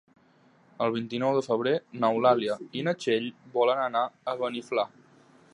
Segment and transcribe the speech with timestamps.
[0.85, 4.89] El vint-i-nou de febrer n'Eulàlia i na Txell volen anar a Beniflà.